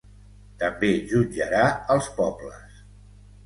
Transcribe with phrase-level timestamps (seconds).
[0.63, 1.63] També jutjarà
[1.99, 2.85] als pobles.